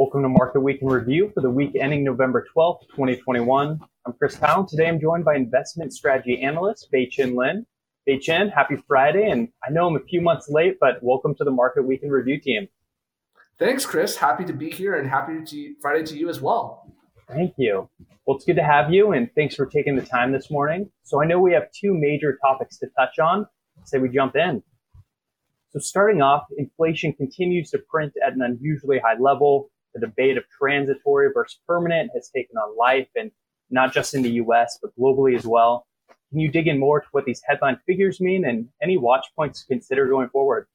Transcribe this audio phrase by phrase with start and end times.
[0.00, 3.78] Welcome to Market Week in Review for the week ending November 12th, 2021.
[4.06, 4.64] I'm Chris Powell.
[4.64, 7.66] Today I'm joined by investment strategy analyst BeiChen Lin.
[8.08, 9.28] BeiChen, happy Friday.
[9.28, 12.08] And I know I'm a few months late, but welcome to the Market Week in
[12.08, 12.66] Review team.
[13.58, 14.16] Thanks, Chris.
[14.16, 16.90] Happy to be here and happy to Friday to you as well.
[17.28, 17.90] Thank you.
[18.24, 20.90] Well, it's good to have you, and thanks for taking the time this morning.
[21.02, 23.46] So I know we have two major topics to touch on.
[23.84, 24.62] Say we jump in.
[25.72, 29.70] So starting off, inflation continues to print at an unusually high level.
[29.94, 33.30] The debate of transitory versus permanent has taken on life, and
[33.70, 34.78] not just in the U.S.
[34.82, 35.86] but globally as well.
[36.30, 39.62] Can you dig in more to what these headline figures mean and any watch points
[39.62, 40.66] to consider going forward?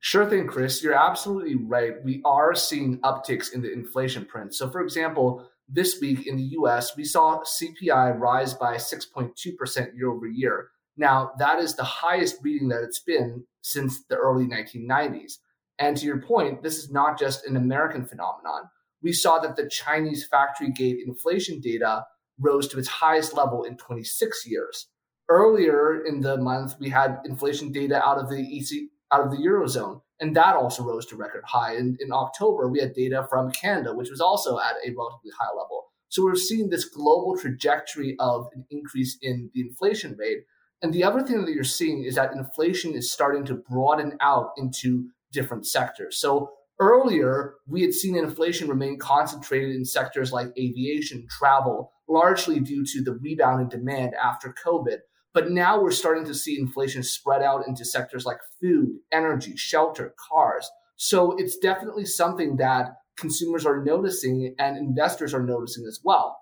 [0.00, 0.82] Sure thing, Chris.
[0.82, 2.02] You're absolutely right.
[2.04, 4.54] We are seeing upticks in the inflation print.
[4.54, 10.10] So, for example, this week in the US, we saw CPI rise by 6.2% year
[10.10, 10.70] over year.
[10.96, 15.38] Now, that is the highest reading that it's been since the early 1990s.
[15.78, 18.70] And to your point, this is not just an American phenomenon.
[19.02, 22.04] We saw that the Chinese factory gate inflation data
[22.38, 24.88] rose to its highest level in 26 years.
[25.28, 29.38] Earlier in the month, we had inflation data out of the EC, out of the
[29.38, 31.74] eurozone, and that also rose to record high.
[31.74, 35.50] In, in October, we had data from Canada, which was also at a relatively high
[35.50, 35.86] level.
[36.08, 40.44] So we're seeing this global trajectory of an increase in the inflation rate.
[40.82, 44.50] And the other thing that you're seeing is that inflation is starting to broaden out
[44.56, 46.18] into different sectors.
[46.18, 52.84] So earlier, we had seen inflation remain concentrated in sectors like aviation, travel, largely due
[52.84, 54.98] to the rebound in demand after COVID.
[55.34, 60.14] But now we're starting to see inflation spread out into sectors like food, energy, shelter,
[60.28, 60.70] cars.
[60.96, 66.41] So it's definitely something that consumers are noticing and investors are noticing as well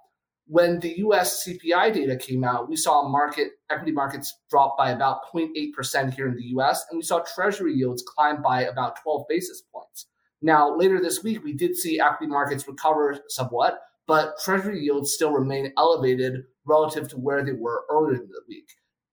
[0.50, 5.20] when the US CPI data came out, we saw market equity markets drop by about
[5.32, 9.62] 0.8% here in the US, and we saw treasury yields climb by about 12 basis
[9.72, 10.06] points.
[10.42, 13.78] Now, later this week, we did see equity markets recover somewhat,
[14.08, 18.68] but treasury yields still remain elevated relative to where they were earlier in the week.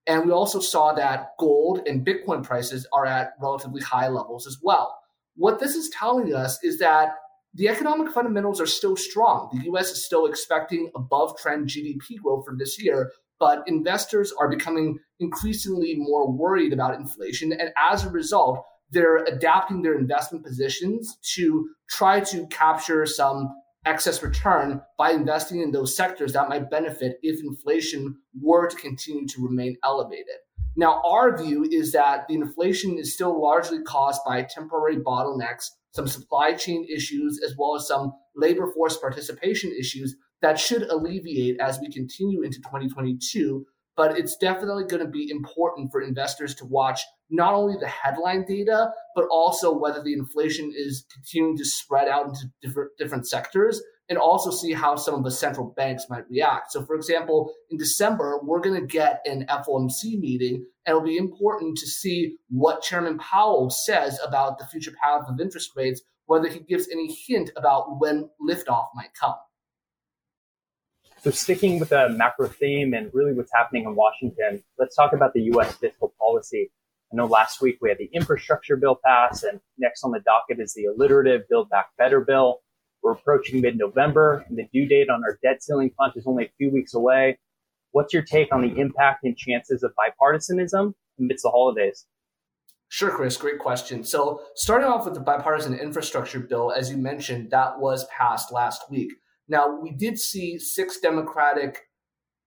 [0.08, 4.58] And we also saw that gold and Bitcoin prices are at relatively high levels as
[4.64, 4.98] well.
[5.36, 7.10] What this is telling us is that
[7.58, 9.50] the economic fundamentals are still strong.
[9.52, 14.48] The US is still expecting above trend GDP growth for this year, but investors are
[14.48, 17.52] becoming increasingly more worried about inflation.
[17.52, 23.50] And as a result, they're adapting their investment positions to try to capture some
[23.86, 29.28] excess return by investing in those sectors that might benefit if inflation were to continue
[29.28, 30.36] to remain elevated.
[30.76, 36.08] Now, our view is that the inflation is still largely caused by temporary bottlenecks some
[36.08, 41.80] supply chain issues, as well as some labor force participation issues that should alleviate as
[41.80, 43.66] we continue into 2022.
[43.96, 48.46] But it's definitely going to be important for investors to watch not only the headline
[48.48, 53.82] data, but also whether the inflation is continuing to spread out into different, different sectors
[54.10, 56.72] and also see how some of the central banks might react.
[56.72, 61.18] So, for example, in December, we're going to get an FOMC meeting, and it'll be
[61.18, 66.48] important to see what Chairman Powell says about the future path of interest rates, whether
[66.48, 69.36] he gives any hint about when liftoff might come.
[71.20, 75.34] So, sticking with the macro theme and really what's happening in Washington, let's talk about
[75.34, 75.76] the U.S.
[75.76, 76.72] fiscal policy.
[77.12, 80.62] I know last week we had the infrastructure bill pass, and next on the docket
[80.62, 82.60] is the alliterative Build Back Better bill.
[83.04, 86.52] We're approaching mid-November, and the due date on our debt ceiling punch is only a
[86.58, 87.38] few weeks away.
[87.92, 92.06] What's your take on the impact and chances of bipartisanism amidst the holidays?
[92.90, 93.38] Sure, Chris.
[93.38, 94.04] Great question.
[94.04, 98.90] So, starting off with the bipartisan infrastructure bill, as you mentioned, that was passed last
[98.90, 99.12] week.
[99.50, 101.84] Now, we did see six Democratic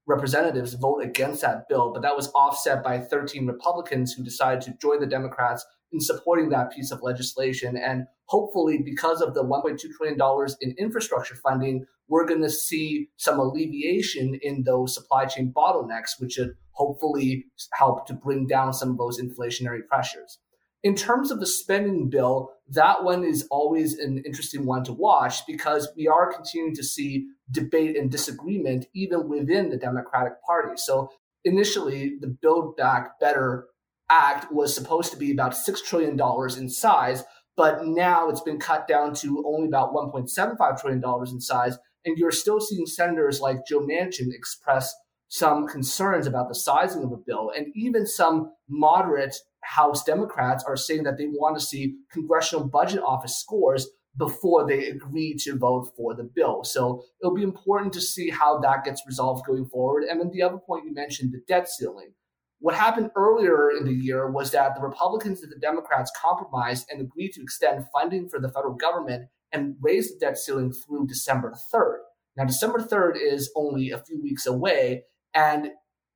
[0.06, 4.76] representatives vote against that bill, but that was offset by 13 Republicans who decided to
[4.80, 7.76] join the Democrats in supporting that piece of legislation.
[7.76, 13.38] And hopefully, because of the $1.2 trillion in infrastructure funding, we're going to see some
[13.38, 18.98] alleviation in those supply chain bottlenecks, which should hopefully help to bring down some of
[18.98, 20.38] those inflationary pressures.
[20.82, 25.46] In terms of the spending bill, that one is always an interesting one to watch
[25.46, 30.76] because we are continuing to see debate and disagreement even within the Democratic Party.
[30.76, 31.10] So
[31.44, 33.66] initially, the Build Back Better
[34.10, 36.18] Act was supposed to be about $6 trillion
[36.58, 37.24] in size,
[37.56, 41.02] but now it's been cut down to only about $1.75 trillion
[41.32, 41.78] in size.
[42.04, 44.94] And you're still seeing senators like Joe Manchin express
[45.28, 47.52] some concerns about the sizing of the bill.
[47.56, 53.00] And even some moderate House Democrats are saying that they want to see Congressional Budget
[53.06, 56.64] Office scores before they agree to vote for the bill.
[56.64, 60.02] So it'll be important to see how that gets resolved going forward.
[60.04, 62.14] And then the other point you mentioned, the debt ceiling.
[62.60, 67.00] What happened earlier in the year was that the Republicans and the Democrats compromised and
[67.00, 71.54] agreed to extend funding for the federal government and raise the debt ceiling through December
[71.74, 71.98] 3rd.
[72.36, 75.04] Now, December 3rd is only a few weeks away,
[75.34, 75.70] and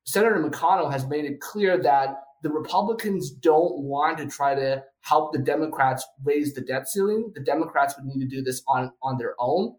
[0.05, 5.32] Senator McConnell has made it clear that the Republicans don't want to try to help
[5.32, 7.32] the Democrats raise the debt ceiling.
[7.35, 9.76] The Democrats would need to do this on, on their own.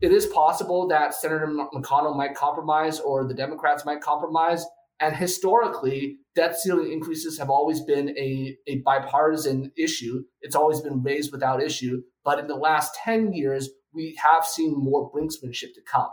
[0.00, 4.64] It is possible that Senator McConnell might compromise or the Democrats might compromise.
[4.98, 10.24] And historically, debt ceiling increases have always been a, a bipartisan issue.
[10.40, 12.02] It's always been raised without issue.
[12.24, 16.08] But in the last 10 years, we have seen more brinksmanship to come.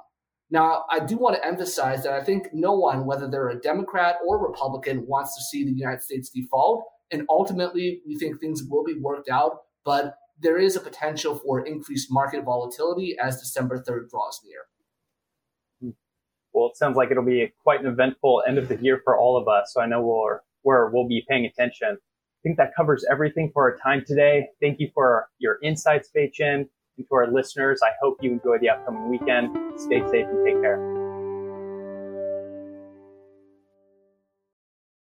[0.50, 4.18] Now, I do want to emphasize that I think no one, whether they're a Democrat
[4.26, 6.84] or Republican, wants to see the United States default.
[7.12, 11.66] And ultimately, we think things will be worked out, but there is a potential for
[11.66, 14.62] increased market volatility as December 3rd draws near.
[16.54, 19.38] Well, it sounds like it'll be quite an eventful end of the year for all
[19.38, 19.74] of us.
[19.74, 21.98] So I know we'll, where we'll be paying attention.
[21.98, 24.48] I think that covers everything for our time today.
[24.62, 26.68] Thank you for your insights, BeiChen.
[26.98, 29.50] And to our listeners, I hope you enjoy the upcoming weekend.
[29.80, 31.03] Stay safe and take care.